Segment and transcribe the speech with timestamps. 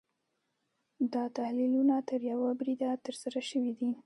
[1.13, 3.91] دا تحلیلونه تر یوه بریده ترسره شوي دي.